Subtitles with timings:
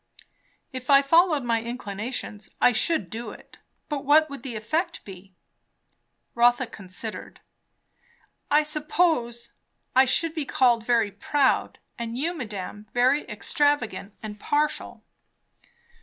[0.73, 5.35] "If I followed my inclinations, I should do it But what would the effect be?"
[6.33, 7.39] Rotha considered.
[8.49, 9.51] "I suppose,
[9.95, 15.03] I should be called very proud; and you, madame, very extravagant, and partial."